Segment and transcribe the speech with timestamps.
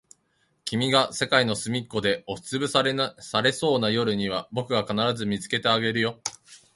[0.65, 6.19] 君が世界のすみっこで押しつぶされそうな夜には、僕が必ず見つけてあげるよ。